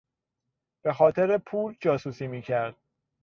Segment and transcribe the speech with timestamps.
[0.81, 2.75] به خاطر پول جاسوسی میکرد.